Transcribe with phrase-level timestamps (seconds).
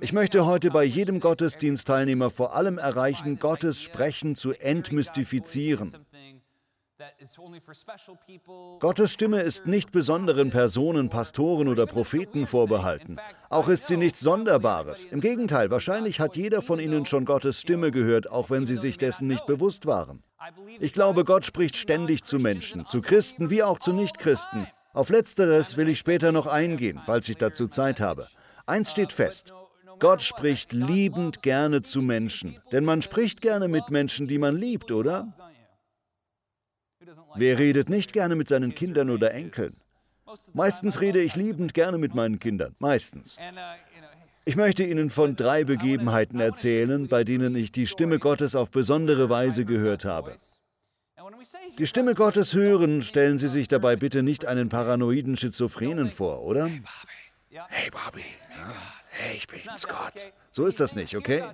[0.00, 5.92] Ich möchte heute bei jedem Gottesdienstteilnehmer vor allem erreichen, Gottes Sprechen zu entmystifizieren.
[8.80, 13.18] Gottes Stimme ist nicht besonderen Personen, Pastoren oder Propheten vorbehalten.
[13.50, 15.04] Auch ist sie nichts Sonderbares.
[15.04, 18.98] Im Gegenteil, wahrscheinlich hat jeder von ihnen schon Gottes Stimme gehört, auch wenn sie sich
[18.98, 20.22] dessen nicht bewusst waren.
[20.80, 24.66] Ich glaube, Gott spricht ständig zu Menschen, zu Christen wie auch zu Nichtchristen.
[24.92, 28.26] Auf letzteres will ich später noch eingehen, falls ich dazu Zeit habe.
[28.66, 29.52] Eins steht fest.
[29.98, 34.92] Gott spricht liebend gerne zu Menschen, denn man spricht gerne mit Menschen, die man liebt,
[34.92, 35.32] oder?
[37.34, 39.74] Wer redet nicht gerne mit seinen Kindern oder Enkeln?
[40.52, 43.36] Meistens rede ich liebend gerne mit meinen Kindern, meistens.
[44.44, 49.28] Ich möchte Ihnen von drei Begebenheiten erzählen, bei denen ich die Stimme Gottes auf besondere
[49.28, 50.36] Weise gehört habe.
[51.78, 56.70] Die Stimme Gottes hören, stellen Sie sich dabei bitte nicht einen paranoiden Schizophrenen vor, oder?
[57.50, 58.24] Hey Bobby,
[59.18, 60.32] hey, ich bin's Gott.
[60.50, 61.44] So ist das nicht, okay?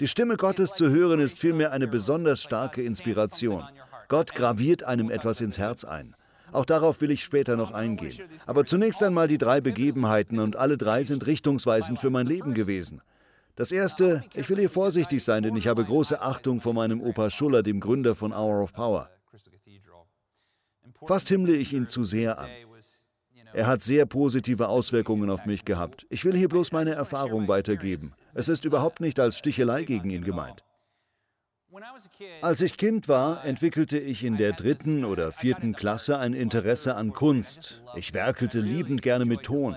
[0.00, 3.64] Die Stimme Gottes zu hören ist vielmehr eine besonders starke Inspiration.
[4.08, 6.14] Gott graviert einem etwas ins Herz ein.
[6.52, 8.28] Auch darauf will ich später noch eingehen.
[8.46, 13.00] Aber zunächst einmal die drei Begebenheiten und alle drei sind richtungsweisend für mein Leben gewesen.
[13.56, 17.30] Das erste, ich will hier vorsichtig sein, denn ich habe große Achtung vor meinem Opa
[17.30, 19.10] Schuller, dem Gründer von Hour of Power.
[21.04, 22.48] Fast himmle ich ihn zu sehr an.
[23.54, 26.06] Er hat sehr positive Auswirkungen auf mich gehabt.
[26.08, 28.12] Ich will hier bloß meine Erfahrung weitergeben.
[28.34, 30.64] Es ist überhaupt nicht als Stichelei gegen ihn gemeint.
[32.42, 37.12] Als ich Kind war, entwickelte ich in der dritten oder vierten Klasse ein Interesse an
[37.12, 37.82] Kunst.
[37.94, 39.76] Ich werkelte liebend gerne mit Ton.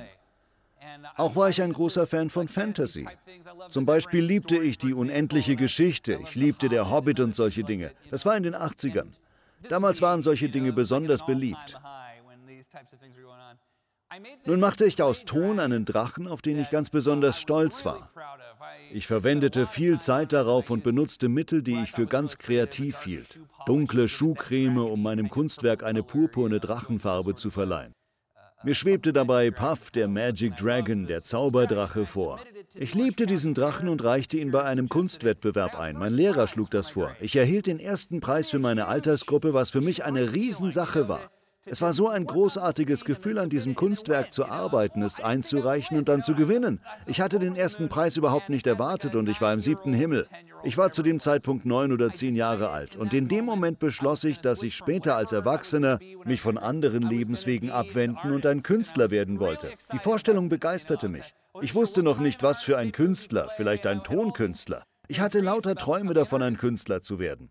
[1.16, 3.08] Auch war ich ein großer Fan von Fantasy.
[3.70, 7.92] Zum Beispiel liebte ich die unendliche Geschichte, ich liebte der Hobbit und solche Dinge.
[8.12, 9.12] Das war in den 80ern.
[9.70, 11.80] Damals waren solche Dinge besonders beliebt.
[14.46, 18.12] Nun machte ich aus Ton einen Drachen, auf den ich ganz besonders stolz war.
[18.92, 23.40] Ich verwendete viel Zeit darauf und benutzte Mittel, die ich für ganz kreativ hielt.
[23.66, 27.94] Dunkle Schuhcreme, um meinem Kunstwerk eine purpurne Drachenfarbe zu verleihen.
[28.64, 32.40] Mir schwebte dabei Puff, der Magic Dragon, der Zauberdrache, vor.
[32.74, 35.98] Ich liebte diesen Drachen und reichte ihn bei einem Kunstwettbewerb ein.
[35.98, 37.16] Mein Lehrer schlug das vor.
[37.20, 41.30] Ich erhielt den ersten Preis für meine Altersgruppe, was für mich eine Riesensache war.
[41.68, 46.22] Es war so ein großartiges Gefühl, an diesem Kunstwerk zu arbeiten, es einzureichen und dann
[46.22, 46.80] zu gewinnen.
[47.08, 50.28] Ich hatte den ersten Preis überhaupt nicht erwartet und ich war im siebten Himmel.
[50.64, 54.24] Ich war zu dem Zeitpunkt neun oder zehn Jahre alt und in dem Moment beschloss
[54.26, 59.40] ich, dass ich später als Erwachsener mich von anderen Lebenswegen abwenden und ein Künstler werden
[59.40, 59.72] wollte.
[59.92, 61.34] Die Vorstellung begeisterte mich.
[61.62, 64.84] Ich wusste noch nicht, was für ein Künstler, vielleicht ein Tonkünstler.
[65.08, 67.50] Ich hatte lauter Träume davon, ein Künstler zu werden.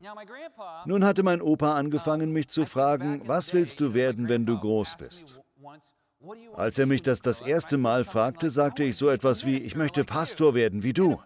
[0.86, 4.96] Nun hatte mein Opa angefangen, mich zu fragen, was willst du werden, wenn du groß
[4.98, 5.40] bist?
[6.56, 10.04] Als er mich das das erste Mal fragte, sagte ich so etwas wie, ich möchte
[10.04, 11.20] Pastor werden wie du.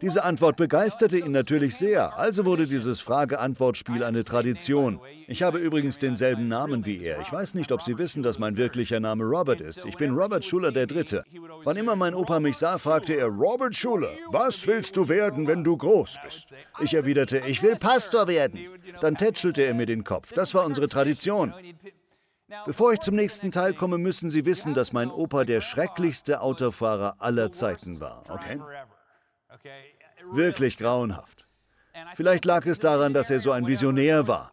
[0.00, 5.00] Diese Antwort begeisterte ihn natürlich sehr, also wurde dieses Frage-Antwort-Spiel eine Tradition.
[5.26, 7.20] Ich habe übrigens denselben Namen wie er.
[7.20, 9.84] Ich weiß nicht, ob Sie wissen, dass mein wirklicher Name Robert ist.
[9.84, 11.24] Ich bin Robert Schuller der Dritte.
[11.64, 15.64] Wann immer mein Opa mich sah, fragte er, Robert Schuller, was willst du werden, wenn
[15.64, 16.54] du groß bist?
[16.80, 18.60] Ich erwiderte, ich will Pastor werden.
[19.00, 20.32] Dann tätschelte er mir den Kopf.
[20.34, 21.54] Das war unsere Tradition.
[22.66, 27.16] Bevor ich zum nächsten Teil komme, müssen Sie wissen, dass mein Opa der schrecklichste Autofahrer
[27.18, 28.60] aller Zeiten war, okay?
[30.32, 31.46] Wirklich grauenhaft.
[32.16, 34.50] Vielleicht lag es daran, dass er so ein Visionär war.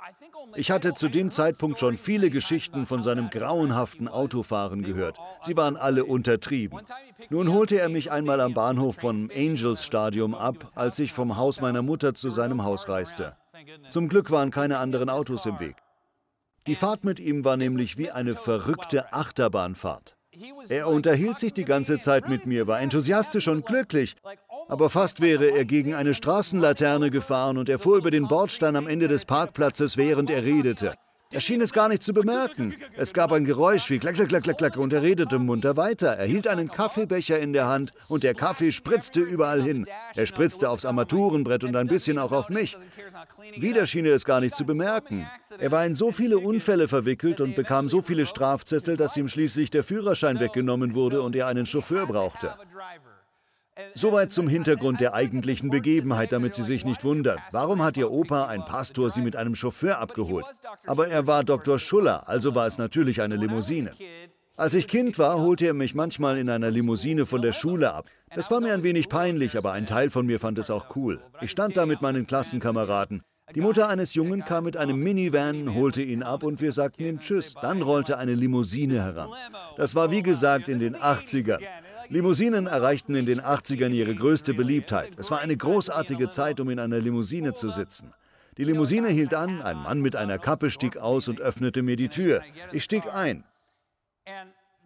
[0.56, 5.18] Ich hatte zu dem Zeitpunkt schon viele Geschichten von seinem grauenhaften Autofahren gehört.
[5.44, 6.80] Sie waren alle untertrieben.
[7.30, 11.62] Nun holte er mich einmal am Bahnhof vom Angels Stadium ab, als ich vom Haus
[11.62, 13.36] meiner Mutter zu seinem Haus reiste.
[13.90, 15.76] Zum Glück waren keine anderen Autos im Weg.
[16.68, 20.16] Die Fahrt mit ihm war nämlich wie eine verrückte Achterbahnfahrt.
[20.70, 24.16] Er unterhielt sich die ganze Zeit mit mir, war enthusiastisch und glücklich,
[24.68, 28.88] aber fast wäre er gegen eine Straßenlaterne gefahren und er fuhr über den Bordstein am
[28.88, 30.94] Ende des Parkplatzes, während er redete.
[31.34, 32.75] Er schien es gar nicht zu bemerken.
[32.97, 36.09] Es gab ein Geräusch wie klack, klack, klack, klack, und er redete munter weiter.
[36.18, 39.88] Er hielt einen Kaffeebecher in der Hand und der Kaffee spritzte überall hin.
[40.16, 42.78] Er spritzte aufs Armaturenbrett und ein bisschen auch auf mich.
[43.56, 45.28] Wieder schien er es gar nicht zu bemerken.
[45.58, 49.70] Er war in so viele Unfälle verwickelt und bekam so viele Strafzettel, dass ihm schließlich
[49.70, 52.56] der Führerschein weggenommen wurde und er einen Chauffeur brauchte.
[53.96, 57.40] Soweit zum Hintergrund der eigentlichen Begebenheit, damit Sie sich nicht wundern.
[57.52, 60.46] Warum hat Ihr Opa, ein Pastor, Sie mit einem Chauffeur abgeholt?
[60.85, 61.79] Aber er war Dr.
[61.79, 63.91] Schuller, also war es natürlich eine Limousine.
[64.58, 68.06] Als ich Kind war, holte er mich manchmal in einer Limousine von der Schule ab.
[68.35, 71.22] Das war mir ein wenig peinlich, aber ein Teil von mir fand es auch cool.
[71.41, 73.23] Ich stand da mit meinen Klassenkameraden.
[73.56, 77.20] Die Mutter eines Jungen kam mit einem Minivan, holte ihn ab und wir sagten ihm
[77.20, 77.56] Tschüss.
[77.62, 79.29] Dann rollte eine Limousine heran.
[79.78, 81.59] Das war wie gesagt in den 80ern.
[82.11, 85.13] Limousinen erreichten in den 80ern ihre größte Beliebtheit.
[85.16, 88.13] Es war eine großartige Zeit, um in einer Limousine zu sitzen.
[88.58, 92.09] Die Limousine hielt an, ein Mann mit einer Kappe stieg aus und öffnete mir die
[92.09, 92.41] Tür.
[92.73, 93.46] Ich stieg ein.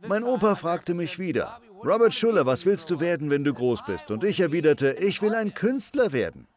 [0.07, 4.11] Mein Opa fragte mich wieder, Robert Schuller, was willst du werden, wenn du groß bist?
[4.11, 6.47] Und ich erwiderte, ich will ein Künstler werden.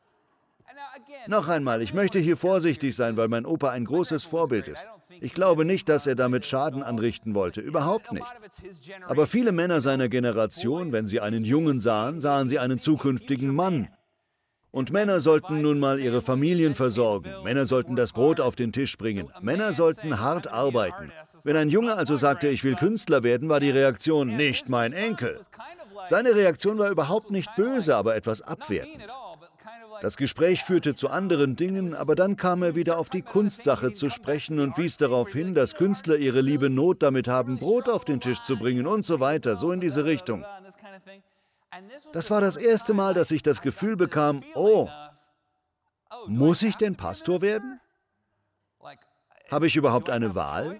[1.26, 4.86] Noch einmal, ich möchte hier vorsichtig sein, weil mein Opa ein großes Vorbild ist.
[5.20, 8.26] Ich glaube nicht, dass er damit Schaden anrichten wollte, überhaupt nicht.
[9.06, 13.88] Aber viele Männer seiner Generation, wenn sie einen Jungen sahen, sahen sie einen zukünftigen Mann.
[14.70, 17.30] Und Männer sollten nun mal ihre Familien versorgen.
[17.42, 19.30] Männer sollten das Brot auf den Tisch bringen.
[19.40, 21.10] Männer sollten hart arbeiten.
[21.42, 25.40] Wenn ein Junge also sagte, ich will Künstler werden, war die Reaktion nicht mein Enkel.
[26.06, 29.06] Seine Reaktion war überhaupt nicht böse, aber etwas abwertend.
[30.00, 34.10] Das Gespräch führte zu anderen Dingen, aber dann kam er wieder auf die Kunstsache zu
[34.10, 38.20] sprechen und wies darauf hin, dass Künstler ihre liebe Not damit haben, Brot auf den
[38.20, 40.44] Tisch zu bringen und so weiter, so in diese Richtung.
[42.12, 44.88] Das war das erste Mal, dass ich das Gefühl bekam, oh,
[46.26, 47.80] muss ich denn Pastor werden?
[49.50, 50.78] Habe ich überhaupt eine Wahl?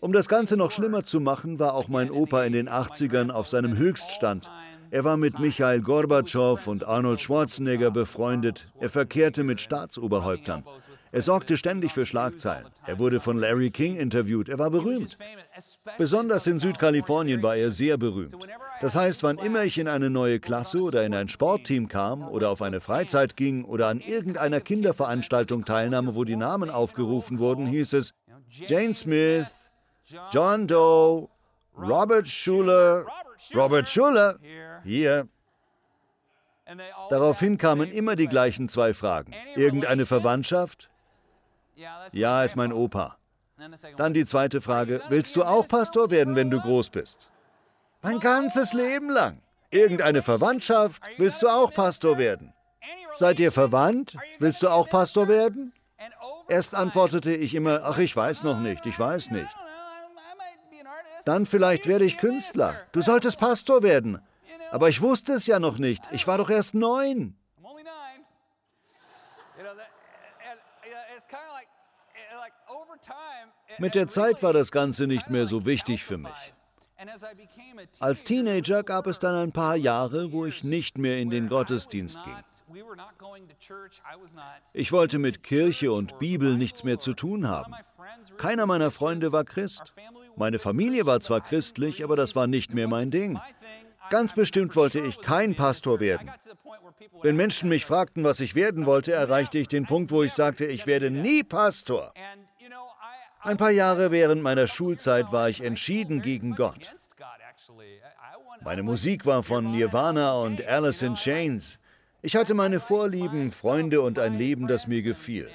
[0.00, 3.48] Um das Ganze noch schlimmer zu machen, war auch mein Opa in den 80ern auf
[3.48, 4.48] seinem Höchststand.
[4.90, 8.66] Er war mit Michael Gorbatschow und Arnold Schwarzenegger befreundet.
[8.78, 10.64] Er verkehrte mit Staatsoberhäuptern.
[11.12, 12.66] Er sorgte ständig für Schlagzeilen.
[12.86, 14.48] Er wurde von Larry King interviewt.
[14.48, 15.16] Er war berühmt.
[15.96, 18.36] Besonders in Südkalifornien war er sehr berühmt.
[18.80, 22.50] Das heißt, wann immer ich in eine neue Klasse oder in ein Sportteam kam oder
[22.50, 27.92] auf eine Freizeit ging oder an irgendeiner Kinderveranstaltung teilnahm, wo die Namen aufgerufen wurden, hieß
[27.92, 28.12] es
[28.48, 29.46] Jane Smith,
[30.32, 31.28] John Doe,
[31.76, 33.06] Robert Schuller,
[33.54, 34.38] Robert Schuller,
[34.84, 35.28] hier.
[37.10, 39.34] Daraufhin kamen immer die gleichen zwei Fragen.
[39.54, 40.88] Irgendeine Verwandtschaft?
[42.12, 43.16] Ja, ist mein Opa.
[43.96, 47.30] Dann die zweite Frage, willst du auch Pastor werden, wenn du groß bist?
[48.02, 49.40] Mein ganzes Leben lang.
[49.70, 52.52] Irgendeine Verwandtschaft, willst du auch Pastor werden?
[53.14, 54.16] Seid ihr verwandt?
[54.38, 55.72] Willst du auch Pastor werden?
[56.48, 59.48] Erst antwortete ich immer, ach, ich weiß noch nicht, ich weiß nicht.
[61.24, 62.74] Dann vielleicht werde ich Künstler.
[62.92, 64.20] Du solltest Pastor werden.
[64.70, 66.02] Aber ich wusste es ja noch nicht.
[66.12, 67.36] Ich war doch erst neun.
[73.78, 76.54] Mit der Zeit war das Ganze nicht mehr so wichtig für mich.
[78.00, 82.18] Als Teenager gab es dann ein paar Jahre, wo ich nicht mehr in den Gottesdienst
[82.24, 82.36] ging.
[84.72, 87.74] Ich wollte mit Kirche und Bibel nichts mehr zu tun haben.
[88.38, 89.92] Keiner meiner Freunde war Christ.
[90.36, 93.38] Meine Familie war zwar christlich, aber das war nicht mehr mein Ding.
[94.10, 96.30] Ganz bestimmt wollte ich kein Pastor werden.
[97.22, 100.66] Wenn Menschen mich fragten, was ich werden wollte, erreichte ich den Punkt, wo ich sagte,
[100.66, 102.12] ich werde nie Pastor.
[103.40, 106.90] Ein paar Jahre während meiner Schulzeit war ich entschieden gegen Gott.
[108.62, 111.78] Meine Musik war von Nirvana und Alice in Chains.
[112.22, 115.50] Ich hatte meine Vorlieben, Freunde und ein Leben, das mir gefiel.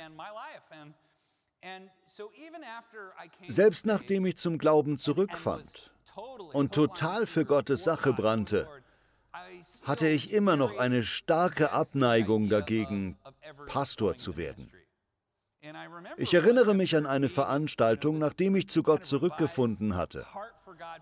[3.48, 5.92] Selbst nachdem ich zum Glauben zurückfand
[6.54, 8.68] und total für Gottes Sache brannte,
[9.84, 13.18] hatte ich immer noch eine starke Abneigung dagegen,
[13.68, 14.72] Pastor zu werden.
[16.18, 20.26] Ich erinnere mich an eine Veranstaltung, nachdem ich zu Gott zurückgefunden hatte.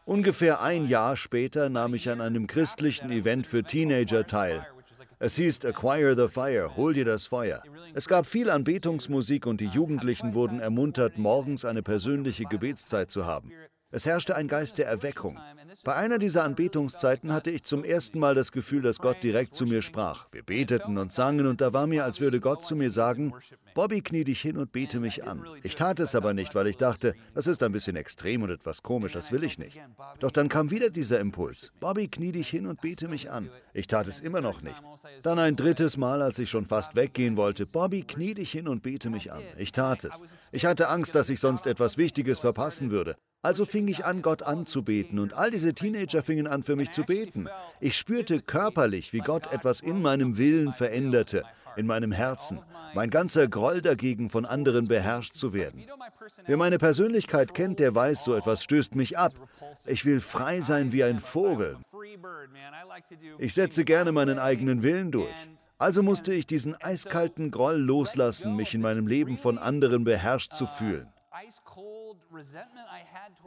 [0.06, 4.66] Ungefähr ein Jahr später nahm ich an einem christlichen Event für Teenager teil.
[5.20, 7.64] Es hieß Acquire the Fire, hol dir das Feuer.
[7.96, 13.52] Es gab viel Anbetungsmusik und die Jugendlichen wurden ermuntert, morgens eine persönliche Gebetszeit zu haben.
[13.90, 15.40] Es herrschte ein Geist der Erweckung.
[15.86, 19.66] Bei einer dieser Anbetungszeiten hatte ich zum ersten Mal das Gefühl, dass Gott direkt zu
[19.66, 20.28] mir sprach.
[20.34, 23.34] Wir beteten und sangen und da war mir, als würde Gott zu mir sagen,
[23.74, 25.46] Bobby, knie dich hin und bete mich an.
[25.64, 28.84] Ich tat es aber nicht, weil ich dachte, das ist ein bisschen extrem und etwas
[28.84, 29.80] komisch, das will ich nicht.
[30.20, 33.50] Doch dann kam wieder dieser Impuls, Bobby, knie dich hin und bete mich an.
[33.74, 34.76] Ich tat es immer noch nicht.
[35.24, 38.84] Dann ein drittes Mal, als ich schon fast weggehen wollte, Bobby, knie dich hin und
[38.84, 39.44] bete mich an.
[39.58, 40.50] Ich tat es.
[40.52, 43.16] Ich hatte Angst, dass ich sonst etwas Wichtiges verpassen würde.
[43.42, 47.04] Also fing ich an, Gott anzubeten und all diese Teenager fingen an, für mich zu
[47.04, 47.48] beten.
[47.80, 51.44] Ich spürte körperlich, wie Gott etwas in meinem Willen veränderte,
[51.76, 52.60] in meinem Herzen.
[52.96, 55.86] Mein ganzer Groll dagegen, von anderen beherrscht zu werden.
[56.46, 59.34] Wer meine Persönlichkeit kennt, der weiß, so etwas stößt mich ab.
[59.86, 61.78] Ich will frei sein wie ein Vogel.
[63.38, 65.34] Ich setze gerne meinen eigenen Willen durch.
[65.78, 70.66] Also musste ich diesen eiskalten Groll loslassen, mich in meinem Leben von anderen beherrscht zu
[70.66, 71.08] fühlen.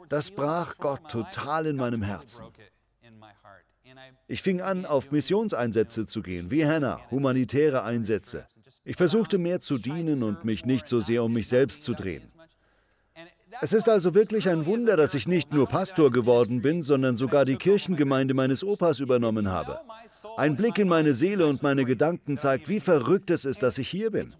[0.09, 2.45] Das brach Gott total in meinem Herzen.
[4.27, 8.47] Ich fing an, auf Missionseinsätze zu gehen, wie Hannah, humanitäre Einsätze.
[8.83, 12.31] Ich versuchte mehr zu dienen und mich nicht so sehr um mich selbst zu drehen.
[13.59, 17.43] Es ist also wirklich ein Wunder, dass ich nicht nur Pastor geworden bin, sondern sogar
[17.43, 19.81] die Kirchengemeinde meines Opas übernommen habe.
[20.37, 23.89] Ein Blick in meine Seele und meine Gedanken zeigt, wie verrückt es ist, dass ich
[23.89, 24.33] hier bin.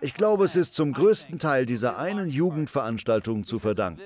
[0.00, 4.02] Ich glaube, es ist zum größten Teil dieser einen Jugendveranstaltung zu verdanken.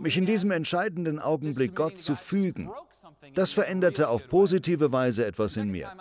[0.00, 2.70] Mich in diesem entscheidenden Augenblick Gott zu fügen,
[3.34, 5.92] das veränderte auf positive Weise etwas in mir.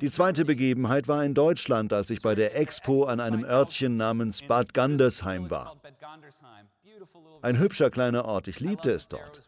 [0.00, 4.42] Die zweite Begebenheit war in Deutschland, als ich bei der Expo an einem Örtchen namens
[4.42, 5.76] Bad Gandersheim war.
[7.42, 9.40] Ein hübscher kleiner Ort, ich liebte es dort.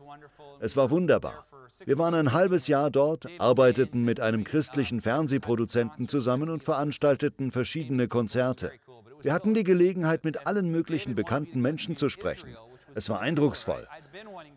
[0.60, 1.46] Es war wunderbar.
[1.84, 8.08] Wir waren ein halbes Jahr dort, arbeiteten mit einem christlichen Fernsehproduzenten zusammen und veranstalteten verschiedene
[8.08, 8.72] Konzerte.
[9.22, 12.56] Wir hatten die Gelegenheit, mit allen möglichen bekannten Menschen zu sprechen.
[12.98, 13.86] Es war eindrucksvoll.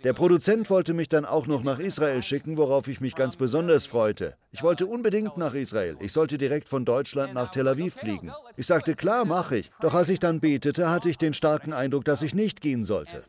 [0.04, 3.86] Der Produzent wollte mich dann auch noch nach Israel schicken, worauf ich mich ganz besonders
[3.86, 4.34] freute.
[4.52, 5.96] Ich wollte unbedingt nach Israel.
[6.00, 8.32] Ich sollte direkt von Deutschland nach Tel Aviv fliegen.
[8.58, 9.72] Ich sagte, klar, mache ich.
[9.80, 13.24] Doch als ich dann betete, hatte ich den starken Eindruck, dass ich nicht gehen sollte.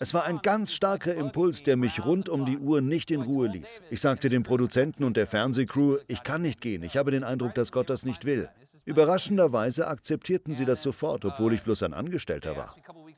[0.00, 3.48] Es war ein ganz starker Impuls, der mich rund um die Uhr nicht in Ruhe
[3.48, 3.80] ließ.
[3.88, 6.82] Ich sagte dem Produzenten und der Fernsehcrew, ich kann nicht gehen.
[6.82, 8.50] Ich habe den Eindruck, dass Gott das nicht will.
[8.84, 12.74] Überraschenderweise akzeptierten sie das sofort, obwohl ich bloß ein Angestellter war.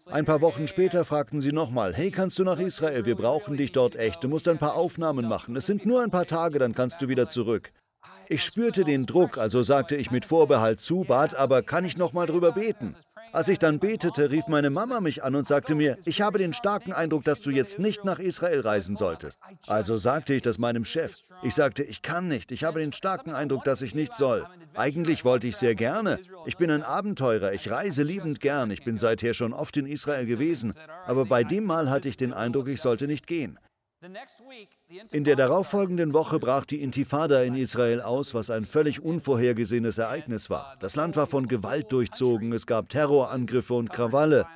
[0.06, 3.04] Ein paar Wochen später fragten sie nochmal, hey, kannst du nach Israel?
[3.04, 4.22] Wir brauchen dich dort echt.
[4.22, 5.56] Du musst ein paar Aufnahmen machen.
[5.56, 7.72] Es sind nur ein paar Tage, dann kannst du wieder zurück.
[8.28, 12.12] Ich spürte den Druck, also sagte ich mit Vorbehalt zu, bat aber, kann ich noch
[12.12, 12.94] mal drüber beten?
[13.32, 16.52] Als ich dann betete, rief meine Mama mich an und sagte mir, ich habe den
[16.52, 19.38] starken Eindruck, dass du jetzt nicht nach Israel reisen solltest.
[19.66, 21.16] Also sagte ich das meinem Chef.
[21.42, 24.46] Ich sagte, ich kann nicht, ich habe den starken Eindruck, dass ich nicht soll.
[24.74, 26.18] Eigentlich wollte ich sehr gerne.
[26.46, 30.26] Ich bin ein Abenteurer, ich reise liebend gern, ich bin seither schon oft in Israel
[30.26, 30.74] gewesen,
[31.06, 33.58] aber bei dem Mal hatte ich den Eindruck, ich sollte nicht gehen.
[35.10, 40.48] In der darauffolgenden Woche brach die Intifada in Israel aus, was ein völlig unvorhergesehenes Ereignis
[40.50, 40.76] war.
[40.78, 44.46] Das Land war von Gewalt durchzogen, es gab Terrorangriffe und Krawalle.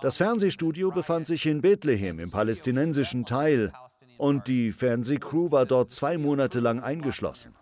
[0.00, 3.72] Das Fernsehstudio befand sich in Bethlehem, im palästinensischen Teil,
[4.16, 7.56] und die Fernsehcrew war dort zwei Monate lang eingeschlossen.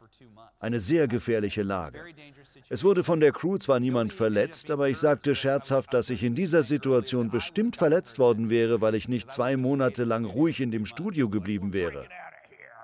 [0.59, 2.01] Eine sehr gefährliche Lage.
[2.69, 6.35] Es wurde von der Crew zwar niemand verletzt, aber ich sagte scherzhaft, dass ich in
[6.35, 10.85] dieser Situation bestimmt verletzt worden wäre, weil ich nicht zwei Monate lang ruhig in dem
[10.85, 12.09] Studio geblieben wäre.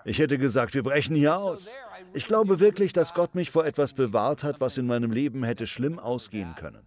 [0.05, 1.75] Ich hätte gesagt, wir brechen hier aus.
[2.15, 5.67] Ich glaube wirklich, dass Gott mich vor etwas bewahrt hat, was in meinem Leben hätte
[5.67, 6.87] schlimm ausgehen können.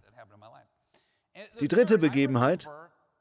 [1.60, 2.66] Die dritte Begebenheit.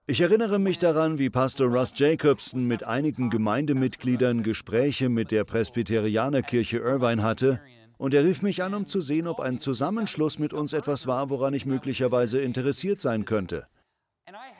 [0.08, 6.78] Ich erinnere mich daran, wie Pastor Russ Jacobson mit einigen Gemeindemitgliedern Gespräche mit der Presbyterianerkirche
[6.78, 7.60] Irvine hatte
[7.98, 11.30] und er rief mich an, um zu sehen, ob ein Zusammenschluss mit uns etwas war,
[11.30, 13.68] woran ich möglicherweise interessiert sein könnte.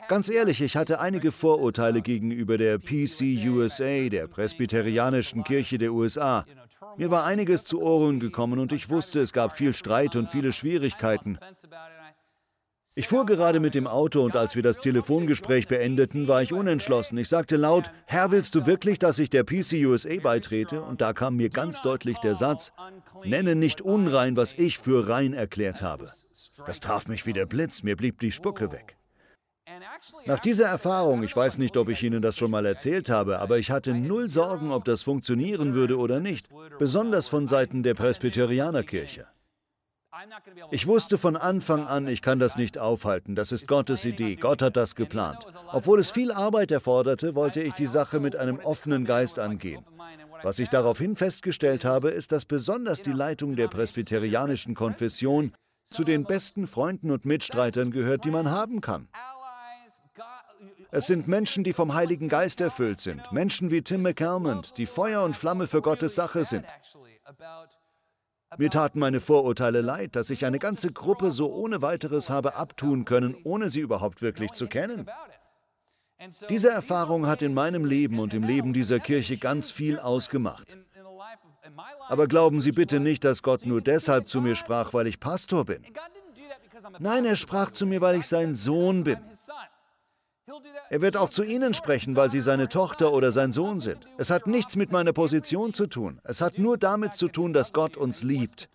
[0.08, 6.44] Ganz ehrlich, ich hatte einige Vorurteile gegenüber der PCUSA, der Presbyterianischen Kirche der USA.
[6.96, 10.52] Mir war einiges zu Ohren gekommen und ich wusste, es gab viel Streit und viele
[10.52, 11.38] Schwierigkeiten.
[12.98, 17.18] Ich fuhr gerade mit dem Auto und als wir das Telefongespräch beendeten, war ich unentschlossen.
[17.18, 20.80] Ich sagte laut, Herr, willst du wirklich, dass ich der PCUSA beitrete?
[20.80, 22.72] Und da kam mir ganz deutlich der Satz,
[23.22, 26.08] nenne nicht unrein, was ich für rein erklärt habe.
[26.66, 28.96] Das traf mich wie der Blitz, mir blieb die Spucke weg.
[30.24, 33.58] Nach dieser Erfahrung, ich weiß nicht, ob ich Ihnen das schon mal erzählt habe, aber
[33.58, 36.48] ich hatte null Sorgen, ob das funktionieren würde oder nicht,
[36.78, 39.26] besonders von Seiten der Presbyterianerkirche.
[40.70, 43.34] Ich wusste von Anfang an, ich kann das nicht aufhalten.
[43.34, 44.36] Das ist Gottes Idee.
[44.36, 45.38] Gott hat das geplant.
[45.72, 49.84] Obwohl es viel Arbeit erforderte, wollte ich die Sache mit einem offenen Geist angehen.
[50.42, 55.52] Was ich daraufhin festgestellt habe, ist, dass besonders die Leitung der presbyterianischen Konfession
[55.84, 59.08] zu den besten Freunden und Mitstreitern gehört, die man haben kann.
[60.90, 63.20] Es sind Menschen, die vom Heiligen Geist erfüllt sind.
[63.32, 66.64] Menschen wie Tim McCalmont, die Feuer und Flamme für Gottes Sache sind.
[68.58, 73.04] Mir taten meine Vorurteile leid, dass ich eine ganze Gruppe so ohne weiteres habe abtun
[73.04, 75.06] können, ohne sie überhaupt wirklich zu kennen.
[76.48, 80.78] Diese Erfahrung hat in meinem Leben und im Leben dieser Kirche ganz viel ausgemacht.
[82.08, 85.64] Aber glauben Sie bitte nicht, dass Gott nur deshalb zu mir sprach, weil ich Pastor
[85.64, 85.82] bin.
[86.98, 89.18] Nein, er sprach zu mir, weil ich sein Sohn bin.
[90.90, 94.06] Er wird auch zu Ihnen sprechen, weil Sie seine Tochter oder sein Sohn sind.
[94.16, 96.20] Es hat nichts mit meiner Position zu tun.
[96.22, 98.68] Es hat nur damit zu tun, dass Gott uns liebt.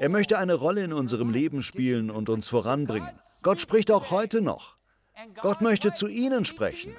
[0.00, 3.20] Er möchte eine Rolle in unserem Leben spielen und uns voranbringen.
[3.42, 4.76] Gott spricht auch heute noch.
[5.40, 6.94] Gott möchte zu Ihnen sprechen.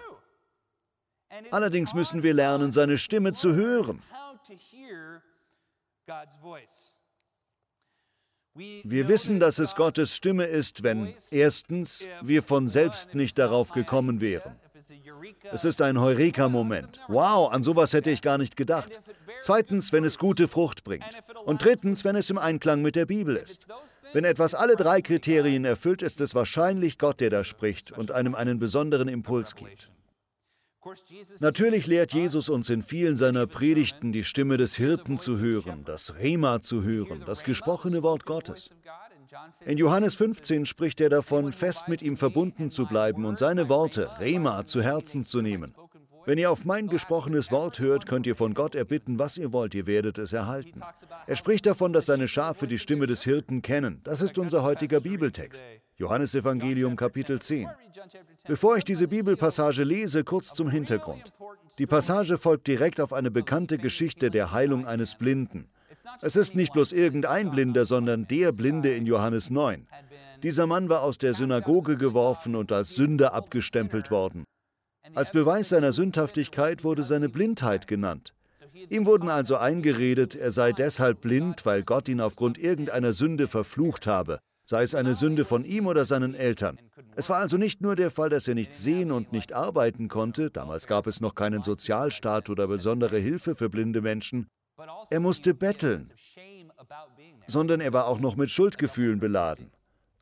[1.51, 4.01] Allerdings müssen wir lernen, seine Stimme zu hören.
[8.55, 14.19] Wir wissen, dass es Gottes Stimme ist, wenn erstens wir von selbst nicht darauf gekommen
[14.19, 14.55] wären.
[15.51, 16.99] Es ist ein Heureka-Moment.
[17.07, 18.99] Wow, an sowas hätte ich gar nicht gedacht.
[19.41, 21.05] Zweitens, wenn es gute Frucht bringt.
[21.45, 23.67] Und drittens, wenn es im Einklang mit der Bibel ist.
[24.13, 28.35] Wenn etwas alle drei Kriterien erfüllt, ist es wahrscheinlich Gott, der da spricht und einem
[28.35, 29.91] einen besonderen Impuls gibt.
[31.39, 36.15] Natürlich lehrt Jesus uns in vielen seiner Predigten, die Stimme des Hirten zu hören, das
[36.17, 38.71] Rema zu hören, das gesprochene Wort Gottes.
[39.65, 44.09] In Johannes 15 spricht er davon, fest mit ihm verbunden zu bleiben und seine Worte,
[44.19, 45.75] Rema, zu Herzen zu nehmen.
[46.29, 49.73] Wenn ihr auf mein gesprochenes Wort hört, könnt ihr von Gott erbitten, was ihr wollt,
[49.73, 50.79] ihr werdet es erhalten.
[51.25, 54.01] Er spricht davon, dass seine Schafe die Stimme des Hirten kennen.
[54.03, 55.65] Das ist unser heutiger Bibeltext.
[55.97, 57.67] Johannes Evangelium Kapitel 10.
[58.47, 61.33] Bevor ich diese Bibelpassage lese, kurz zum Hintergrund.
[61.79, 65.67] Die Passage folgt direkt auf eine bekannte Geschichte der Heilung eines Blinden.
[66.21, 69.87] Es ist nicht bloß irgendein Blinder, sondern der Blinde in Johannes 9.
[70.43, 74.45] Dieser Mann war aus der Synagoge geworfen und als Sünder abgestempelt worden.
[75.15, 78.33] Als Beweis seiner Sündhaftigkeit wurde seine Blindheit genannt.
[78.89, 84.07] Ihm wurden also eingeredet, er sei deshalb blind, weil Gott ihn aufgrund irgendeiner Sünde verflucht
[84.07, 86.79] habe, sei es eine Sünde von ihm oder seinen Eltern.
[87.15, 90.51] Es war also nicht nur der Fall, dass er nicht sehen und nicht arbeiten konnte,
[90.51, 94.47] damals gab es noch keinen Sozialstaat oder besondere Hilfe für blinde Menschen,
[95.09, 96.09] er musste betteln,
[97.47, 99.71] sondern er war auch noch mit Schuldgefühlen beladen.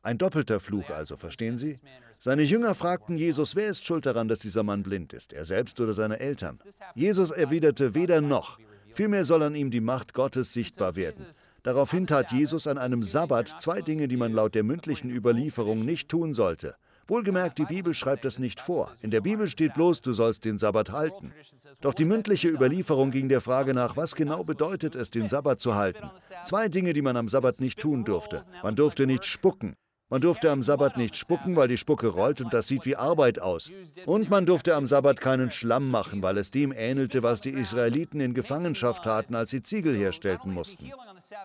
[0.02, 1.78] Ein doppelter Fluch also, verstehen Sie?
[2.20, 5.80] Seine Jünger fragten Jesus, wer ist schuld daran, dass dieser Mann blind ist, er selbst
[5.80, 6.58] oder seine Eltern?
[6.96, 8.58] Jesus erwiderte weder noch.
[8.92, 11.24] Vielmehr soll an ihm die Macht Gottes sichtbar werden.
[11.62, 16.08] Daraufhin tat Jesus an einem Sabbat zwei Dinge, die man laut der mündlichen Überlieferung nicht
[16.08, 16.74] tun sollte.
[17.06, 18.92] Wohlgemerkt, die Bibel schreibt das nicht vor.
[19.00, 21.32] In der Bibel steht bloß, du sollst den Sabbat halten.
[21.80, 25.74] Doch die mündliche Überlieferung ging der Frage nach, was genau bedeutet es, den Sabbat zu
[25.74, 26.10] halten.
[26.44, 28.42] Zwei Dinge, die man am Sabbat nicht tun durfte.
[28.62, 29.76] Man durfte nicht spucken.
[30.10, 33.40] Man durfte am Sabbat nicht spucken, weil die Spucke rollt und das sieht wie Arbeit
[33.40, 33.70] aus.
[34.06, 38.20] Und man durfte am Sabbat keinen Schlamm machen, weil es dem ähnelte, was die Israeliten
[38.20, 40.90] in Gefangenschaft taten, als sie Ziegel herstellten mussten.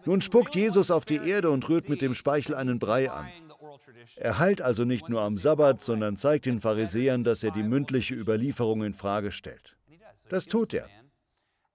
[0.05, 3.27] Nun spuckt Jesus auf die Erde und rührt mit dem Speichel einen Brei an.
[4.15, 8.15] Er heilt also nicht nur am Sabbat, sondern zeigt den Pharisäern, dass er die mündliche
[8.15, 9.75] Überlieferung in Frage stellt.
[10.29, 10.87] Das tut er.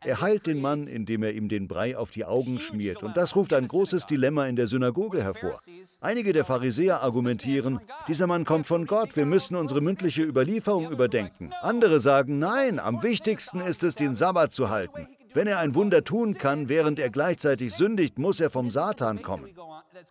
[0.04, 3.02] Er heilt den Mann, indem er ihm den Brei auf die Augen schmiert.
[3.02, 5.60] Und das ruft ein großes Dilemma in der Synagoge hervor.
[6.00, 11.52] Einige der Pharisäer argumentieren, dieser Mann kommt von Gott, wir müssen unsere mündliche Überlieferung überdenken.
[11.62, 15.08] Andere sagen, nein, am wichtigsten ist es, den Sabbat zu halten.
[15.34, 19.50] Wenn er ein Wunder tun kann, während er gleichzeitig sündigt, muss er vom Satan kommen.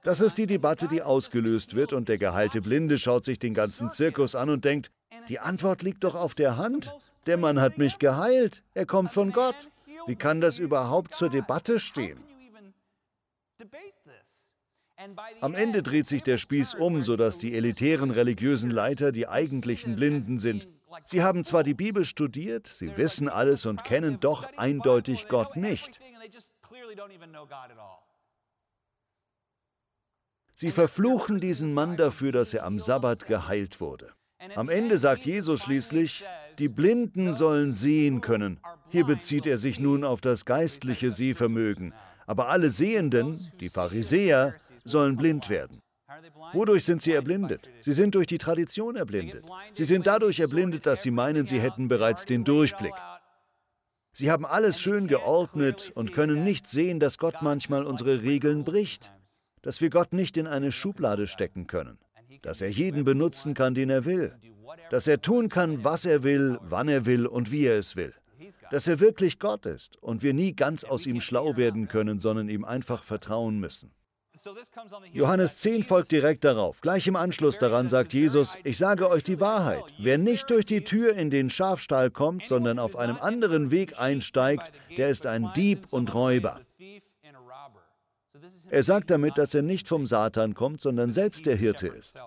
[0.03, 3.91] Das ist die Debatte, die ausgelöst wird, und der geheilte Blinde schaut sich den ganzen
[3.91, 4.91] Zirkus an und denkt,
[5.29, 6.93] die Antwort liegt doch auf der Hand.
[7.25, 9.55] Der Mann hat mich geheilt, er kommt von Gott.
[10.07, 12.23] Wie kann das überhaupt zur Debatte stehen?
[15.41, 20.39] Am Ende dreht sich der Spieß um, sodass die elitären religiösen Leiter die eigentlichen Blinden
[20.39, 20.67] sind.
[21.05, 25.99] Sie haben zwar die Bibel studiert, sie wissen alles und kennen doch eindeutig Gott nicht.
[30.55, 34.13] Sie verfluchen diesen Mann dafür, dass er am Sabbat geheilt wurde.
[34.55, 36.23] Am Ende sagt Jesus schließlich,
[36.59, 38.59] die Blinden sollen sehen können.
[38.89, 41.93] Hier bezieht er sich nun auf das geistliche Sehvermögen.
[42.25, 45.81] Aber alle Sehenden, die Pharisäer, sollen blind werden.
[46.53, 47.69] Wodurch sind sie erblindet?
[47.79, 49.43] Sie sind durch die Tradition erblindet.
[49.73, 52.93] Sie sind dadurch erblindet, dass sie meinen, sie hätten bereits den Durchblick.
[54.11, 59.11] Sie haben alles schön geordnet und können nicht sehen, dass Gott manchmal unsere Regeln bricht,
[59.61, 61.99] dass wir Gott nicht in eine Schublade stecken können,
[62.41, 64.33] dass er jeden benutzen kann, den er will,
[64.91, 68.13] dass er tun kann, was er will, wann er will und wie er es will.
[68.71, 72.49] Dass er wirklich Gott ist und wir nie ganz aus ihm schlau werden können, sondern
[72.49, 73.91] ihm einfach vertrauen müssen.
[75.13, 76.81] Johannes 10 folgt direkt darauf.
[76.81, 79.83] Gleich im Anschluss daran sagt Jesus, ich sage euch die Wahrheit.
[79.97, 84.71] Wer nicht durch die Tür in den Schafstall kommt, sondern auf einem anderen Weg einsteigt,
[84.95, 86.61] der ist ein Dieb und Räuber.
[88.69, 92.19] Er sagt damit, dass er nicht vom Satan kommt, sondern selbst der Hirte ist.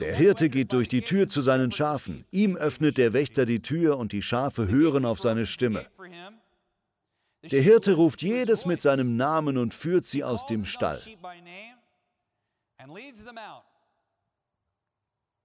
[0.00, 2.24] Der Hirte geht durch die Tür zu seinen Schafen.
[2.30, 5.86] Ihm öffnet der Wächter die Tür und die Schafe hören auf seine Stimme.
[7.42, 11.00] Der Hirte ruft jedes mit seinem Namen und führt sie aus dem Stall.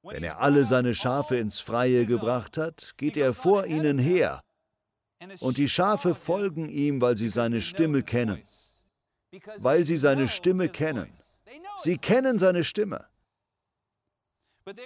[0.01, 4.41] Wenn er alle seine Schafe ins Freie gebracht hat, geht er vor ihnen her.
[5.39, 8.43] Und die Schafe folgen ihm, weil sie seine Stimme kennen.
[9.57, 11.11] Weil sie seine Stimme kennen.
[11.77, 13.05] Sie kennen seine Stimme.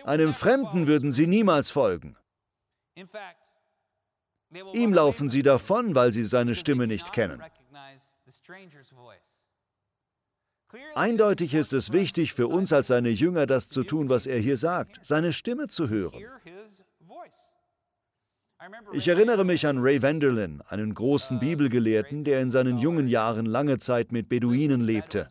[0.04, 2.18] Einem Fremden würden sie niemals folgen.
[4.74, 7.42] Ihm laufen sie davon, weil sie seine Stimme nicht kennen.
[10.96, 14.58] Eindeutig ist es wichtig für uns als seine Jünger, das zu tun, was er hier
[14.58, 16.24] sagt, seine Stimme zu hören.
[18.92, 23.78] Ich erinnere mich an Ray Vanderlyn, einen großen Bibelgelehrten, der in seinen jungen Jahren lange
[23.78, 25.28] Zeit mit Beduinen lebte.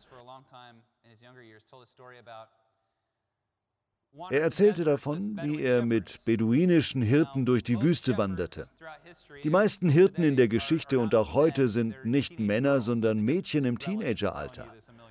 [4.31, 8.65] Er erzählte davon, wie er mit beduinischen Hirten durch die Wüste wanderte.
[9.43, 13.77] Die meisten Hirten in der Geschichte und auch heute sind nicht Männer, sondern Mädchen im
[13.77, 14.65] Teenageralter.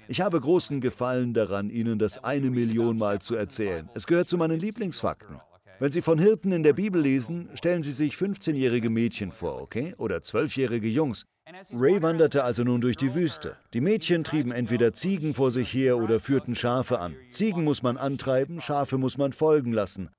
[0.09, 3.89] Ich habe großen Gefallen daran, Ihnen das eine Million Mal zu erzählen.
[3.95, 5.41] Es gehört zu meinen Lieblingsfakten.
[5.81, 9.95] Wenn Sie von Hirten in der Bibel lesen, stellen Sie sich 15-jährige Mädchen vor, okay?
[9.97, 11.25] Oder 12-jährige Jungs.
[11.73, 13.57] Ray wanderte also nun durch die Wüste.
[13.75, 17.15] Die Mädchen trieben entweder Ziegen vor sich her oder führten Schafe an.
[17.31, 20.11] Ziegen muss man antreiben, Schafe muss man folgen lassen.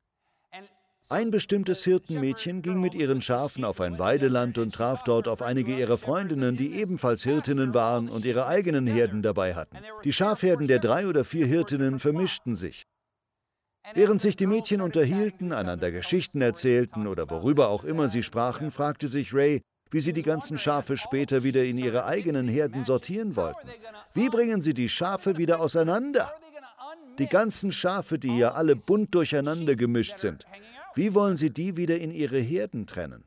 [1.10, 5.76] Ein bestimmtes Hirtenmädchen ging mit ihren Schafen auf ein Weideland und traf dort auf einige
[5.76, 9.78] ihrer Freundinnen, die ebenfalls Hirtinnen waren und ihre eigenen Herden dabei hatten.
[10.06, 12.84] Die Schafherden der drei oder vier Hirtinnen vermischten sich.
[13.94, 19.08] Während sich die Mädchen unterhielten, einander Geschichten erzählten oder worüber auch immer sie sprachen, fragte
[19.08, 23.68] sich Ray, wie sie die ganzen Schafe später wieder in ihre eigenen Herden sortieren wollten.
[24.14, 26.32] Wie bringen sie die Schafe wieder auseinander?
[27.18, 30.46] Die ganzen Schafe, die ja alle bunt durcheinander gemischt sind,
[30.96, 33.24] wie wollen sie die wieder in ihre Herden trennen?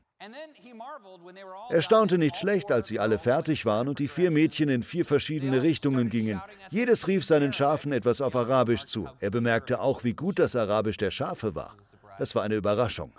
[1.71, 5.05] Er staunte nicht schlecht, als sie alle fertig waren und die vier Mädchen in vier
[5.05, 6.41] verschiedene Richtungen gingen.
[6.71, 9.09] Jedes rief seinen Schafen etwas auf Arabisch zu.
[9.21, 11.77] Er bemerkte auch, wie gut das Arabisch der Schafe war.
[12.19, 13.13] Das war eine Überraschung.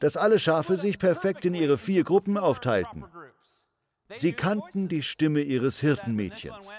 [0.00, 3.04] Dass alle Schafe sich perfekt in ihre vier Gruppen aufteilten.
[4.14, 6.70] Sie kannten die Stimme ihres Hirtenmädchens.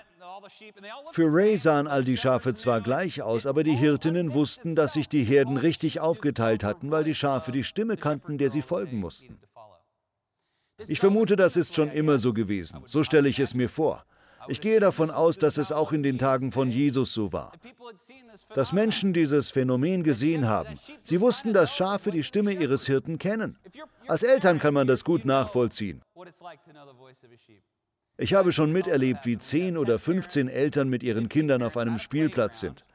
[1.11, 5.07] Für Ray sahen all die Schafe zwar gleich aus, aber die Hirtinnen wussten, dass sich
[5.07, 9.39] die Herden richtig aufgeteilt hatten, weil die Schafe die Stimme kannten, der sie folgen mussten.
[10.87, 12.81] Ich vermute, das ist schon immer so gewesen.
[12.85, 14.05] So stelle ich es mir vor.
[14.47, 17.53] Ich gehe davon aus, dass es auch in den Tagen von Jesus so war.
[18.53, 20.75] Dass Menschen dieses Phänomen gesehen haben.
[21.03, 23.57] Sie wussten, dass Schafe die Stimme ihres Hirten kennen.
[24.07, 26.01] Als Eltern kann man das gut nachvollziehen.
[28.17, 32.59] Ich habe schon miterlebt, wie 10 oder 15 Eltern mit ihren Kindern auf einem Spielplatz
[32.59, 32.85] sind.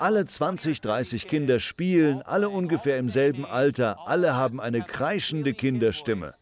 [0.00, 6.34] Alle 20, 30 Kinder spielen, alle ungefähr im selben Alter, alle haben eine kreischende Kinderstimme.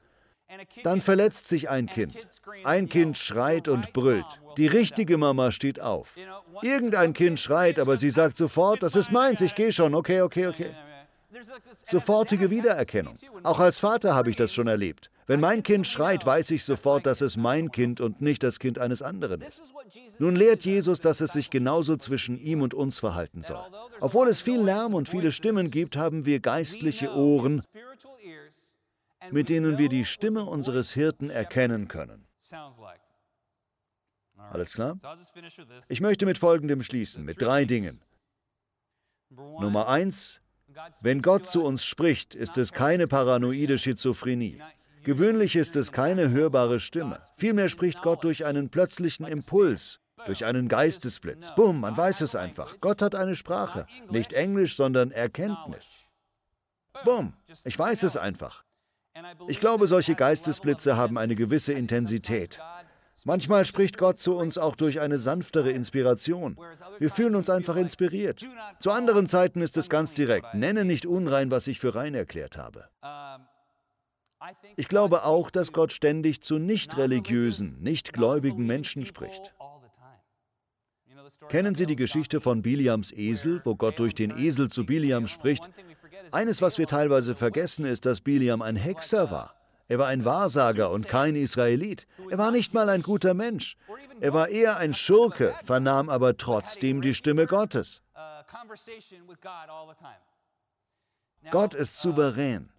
[0.83, 2.17] Dann verletzt sich ein Kind.
[2.65, 4.25] Ein Kind schreit und brüllt.
[4.57, 6.17] Die richtige Mama steht auf.
[6.63, 10.47] Irgendein Kind schreit, aber sie sagt sofort, das ist meins, ich gehe schon, okay, okay,
[10.47, 10.71] okay.
[11.87, 13.15] Sofortige Wiedererkennung.
[13.43, 15.11] Auch als Vater habe ich das schon erlebt.
[15.27, 18.79] Wenn mein Kind schreit, weiß ich sofort, dass es mein Kind und nicht das Kind
[18.79, 19.63] eines anderen ist.
[20.19, 23.65] Nun lehrt Jesus, dass es sich genauso zwischen ihm und uns verhalten soll.
[24.01, 27.63] Obwohl es viel Lärm und viele Stimmen gibt, haben wir geistliche Ohren,
[29.31, 32.27] mit denen wir die Stimme unseres Hirten erkennen können.
[34.37, 34.99] Alles klar?
[35.89, 38.03] Ich möchte mit Folgendem schließen, mit drei Dingen.
[39.31, 40.42] Nummer eins,
[41.01, 44.61] wenn Gott zu uns spricht, ist es keine paranoide Schizophrenie.
[45.05, 47.21] Gewöhnlich ist es keine hörbare Stimme.
[47.37, 51.55] Vielmehr spricht Gott durch einen plötzlichen Impuls, durch einen Geistesblitz.
[51.57, 52.81] Bumm, man weiß es einfach.
[52.81, 53.87] Gott hat eine Sprache.
[54.11, 55.97] Nicht Englisch, sondern Erkenntnis.
[57.05, 58.65] Bumm, ich weiß es einfach.
[59.49, 62.61] Ich glaube, solche Geistesblitze haben eine gewisse Intensität.
[63.25, 66.59] Manchmal spricht Gott zu uns auch durch eine sanftere Inspiration.
[66.99, 68.45] Wir fühlen uns einfach inspiriert.
[68.81, 70.55] Zu anderen Zeiten ist es ganz direkt.
[70.55, 72.89] Nenne nicht unrein, was ich für rein erklärt habe.
[74.77, 79.55] Ich glaube auch, dass Gott ständig zu nicht religiösen, nicht gläubigen Menschen spricht.
[81.49, 85.69] Kennen Sie die Geschichte von Biliams Esel, wo Gott durch den Esel zu Biliam spricht?
[86.33, 89.55] Eines, was wir teilweise vergessen, ist, dass Biliam ein Hexer war.
[89.93, 92.07] Er war ein Wahrsager und kein Israelit.
[92.31, 93.77] Er war nicht mal ein guter Mensch.
[94.21, 98.01] Er war eher ein Schurke, vernahm aber trotzdem die Stimme Gottes.
[101.51, 102.71] Gott ist souverän.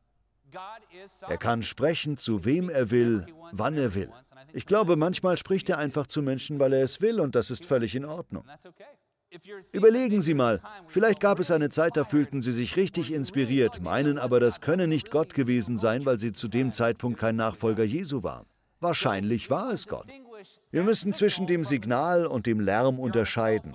[1.27, 4.11] Er kann sprechen, zu wem er will, wann er will.
[4.51, 7.63] Ich glaube, manchmal spricht er einfach zu Menschen, weil er es will, und das ist
[7.63, 8.43] völlig in Ordnung.
[9.71, 14.17] Überlegen Sie mal, vielleicht gab es eine Zeit, da fühlten Sie sich richtig inspiriert, meinen
[14.17, 18.23] aber, das könne nicht Gott gewesen sein, weil Sie zu dem Zeitpunkt kein Nachfolger Jesu
[18.23, 18.45] waren.
[18.79, 20.07] Wahrscheinlich war es Gott.
[20.71, 23.73] Wir müssen zwischen dem Signal und dem Lärm unterscheiden.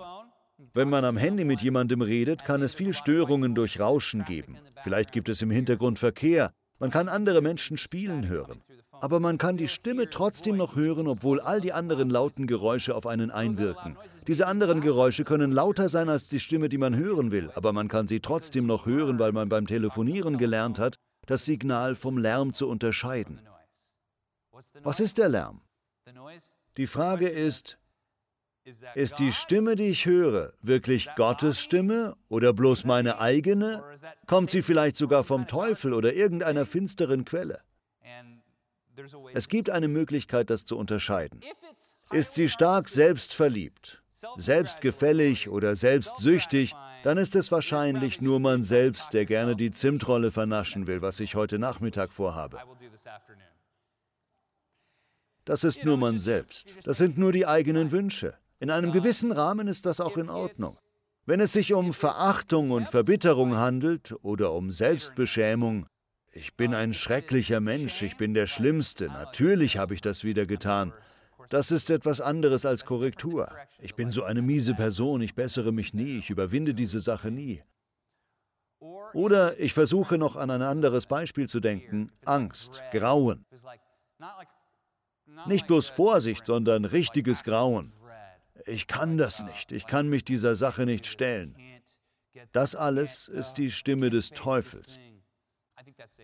[0.75, 4.59] Wenn man am Handy mit jemandem redet, kann es viel Störungen durch Rauschen geben.
[4.83, 8.63] Vielleicht gibt es im Hintergrund Verkehr, man kann andere Menschen spielen hören.
[9.01, 13.07] Aber man kann die Stimme trotzdem noch hören, obwohl all die anderen lauten Geräusche auf
[13.07, 13.97] einen einwirken.
[14.27, 17.89] Diese anderen Geräusche können lauter sein als die Stimme, die man hören will, aber man
[17.89, 22.53] kann sie trotzdem noch hören, weil man beim Telefonieren gelernt hat, das Signal vom Lärm
[22.53, 23.41] zu unterscheiden.
[24.83, 25.61] Was ist der Lärm?
[26.77, 27.79] Die Frage ist,
[28.95, 33.83] Ist die Stimme, die ich höre, wirklich Gottes Stimme oder bloß meine eigene?
[34.27, 37.63] Kommt sie vielleicht sogar vom Teufel oder irgendeiner finsteren Quelle?
[39.35, 41.41] Es gibt eine Möglichkeit, das zu unterscheiden.
[42.11, 44.03] Ist sie stark selbstverliebt,
[44.37, 50.87] selbstgefällig oder selbstsüchtig, dann ist es wahrscheinlich nur man selbst, der gerne die Zimtrolle vernaschen
[50.87, 52.59] will, was ich heute Nachmittag vorhabe.
[55.45, 56.75] Das ist nur man selbst.
[56.85, 58.35] Das sind nur die eigenen Wünsche.
[58.61, 60.77] In einem gewissen Rahmen ist das auch in Ordnung.
[61.25, 65.87] Wenn es sich um Verachtung und Verbitterung handelt oder um Selbstbeschämung,
[66.33, 70.93] ich bin ein schrecklicher Mensch, ich bin der Schlimmste, natürlich habe ich das wieder getan.
[71.49, 73.51] Das ist etwas anderes als Korrektur.
[73.81, 77.63] Ich bin so eine miese Person, ich bessere mich nie, ich überwinde diese Sache nie.
[79.15, 83.47] Oder ich versuche noch an ein anderes Beispiel zu denken, Angst, Grauen.
[85.47, 87.93] Nicht bloß Vorsicht, sondern richtiges Grauen.
[88.67, 91.57] Ich kann das nicht, ich kann mich dieser Sache nicht stellen.
[92.53, 95.01] Das alles ist die Stimme des Teufels.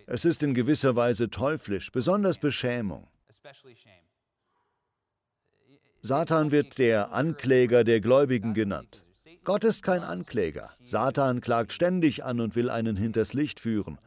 [0.07, 3.09] Es ist in gewisser Weise teuflisch, besonders Beschämung.
[6.03, 9.03] Satan wird der Ankläger der Gläubigen genannt.
[9.43, 10.71] Gott ist kein Ankläger.
[10.83, 13.99] Satan klagt ständig an und will einen hinters Licht führen.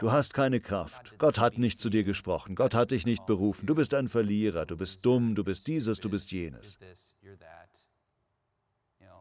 [0.00, 1.18] Du hast keine Kraft.
[1.18, 2.54] Gott hat nicht zu dir gesprochen.
[2.54, 3.66] Gott hat dich nicht berufen.
[3.66, 4.64] Du bist ein Verlierer.
[4.64, 5.34] Du bist dumm.
[5.34, 6.00] Du bist dieses.
[6.00, 6.78] Du bist jenes.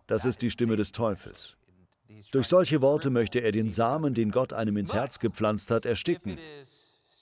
[0.08, 1.58] Das ist die Stimme des Teufels.
[2.32, 6.38] Durch solche Worte möchte er den Samen, den Gott einem ins Herz gepflanzt hat, ersticken.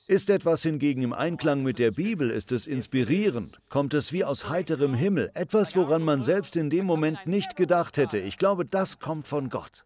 [0.07, 4.47] Ist etwas hingegen im Einklang mit der Bibel, ist es inspirierend, kommt es wie aus
[4.47, 8.17] heiterem Himmel, etwas, woran man selbst in dem Moment nicht gedacht hätte.
[8.17, 9.83] Ich glaube, das kommt von Gott.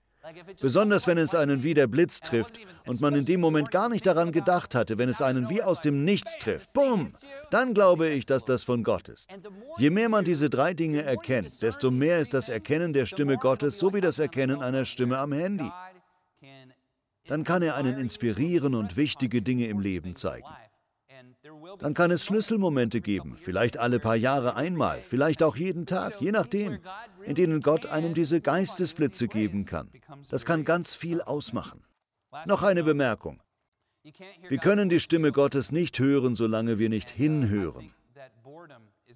[0.61, 4.05] Besonders wenn es einen wie der Blitz trifft und man in dem Moment gar nicht
[4.05, 6.73] daran gedacht hatte, wenn es einen wie aus dem Nichts trifft.
[6.73, 7.11] Bumm!
[7.49, 9.29] Dann glaube ich, dass das von Gott ist.
[9.77, 13.77] Je mehr man diese drei Dinge erkennt, desto mehr ist das Erkennen der Stimme Gottes
[13.77, 15.69] so wie das Erkennen einer Stimme am Handy
[17.27, 20.47] dann kann er einen inspirieren und wichtige Dinge im Leben zeigen.
[21.79, 26.31] Dann kann es Schlüsselmomente geben, vielleicht alle paar Jahre einmal, vielleicht auch jeden Tag, je
[26.31, 26.79] nachdem,
[27.23, 29.89] in denen Gott einem diese Geistesblitze geben kann.
[30.29, 31.83] Das kann ganz viel ausmachen.
[32.45, 33.39] Noch eine Bemerkung.
[34.47, 37.91] Wir können die Stimme Gottes nicht hören, solange wir nicht hinhören.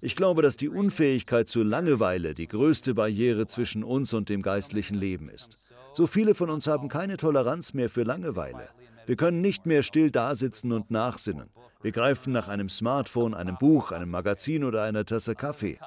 [0.02, 4.96] Ich glaube, dass die Unfähigkeit zur Langeweile die größte Barriere zwischen uns und dem geistlichen
[4.96, 5.72] Leben ist.
[5.94, 8.68] So viele von uns haben keine Toleranz mehr für Langeweile.
[9.06, 11.48] Wir können nicht mehr still dasitzen und nachsinnen.
[11.80, 15.78] Wir greifen nach einem Smartphone, einem Buch, einem Magazin oder einer Tasse Kaffee.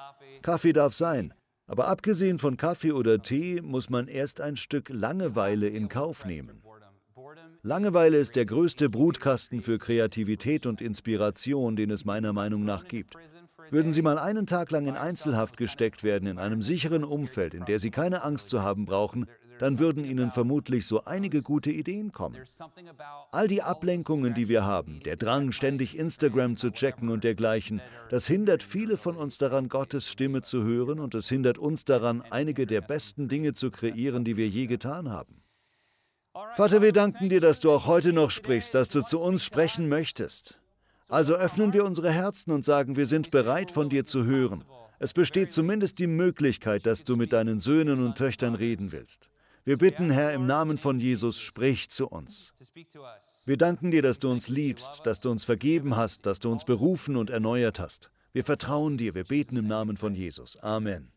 [0.42, 1.34] Kaffee darf sein,
[1.66, 6.62] aber abgesehen von Kaffee oder Tee muss man erst ein Stück Langeweile in Kauf nehmen.
[7.62, 13.14] Langeweile ist der größte Brutkasten für Kreativität und Inspiration, den es meiner Meinung nach gibt.
[13.70, 17.66] Würden Sie mal einen Tag lang in Einzelhaft gesteckt werden, in einem sicheren Umfeld, in
[17.66, 19.26] der Sie keine Angst zu haben brauchen,
[19.60, 22.42] dann würden Ihnen vermutlich so einige gute Ideen kommen.
[23.30, 28.26] All die Ablenkungen, die wir haben, der Drang, ständig Instagram zu checken und dergleichen, das
[28.26, 32.66] hindert viele von uns daran, Gottes Stimme zu hören und es hindert uns daran, einige
[32.66, 35.42] der besten Dinge zu kreieren, die wir je getan haben.
[36.56, 39.90] Vater, wir danken dir, dass du auch heute noch sprichst, dass du zu uns sprechen
[39.90, 40.58] möchtest.
[41.08, 44.64] Also öffnen wir unsere Herzen und sagen, wir sind bereit, von dir zu hören.
[44.98, 49.29] Es besteht zumindest die Möglichkeit, dass du mit deinen Söhnen und Töchtern reden willst.
[49.64, 52.52] Wir bitten, Herr, im Namen von Jesus, sprich zu uns.
[53.44, 56.64] Wir danken dir, dass du uns liebst, dass du uns vergeben hast, dass du uns
[56.64, 58.10] berufen und erneuert hast.
[58.32, 60.56] Wir vertrauen dir, wir beten im Namen von Jesus.
[60.58, 61.12] Amen.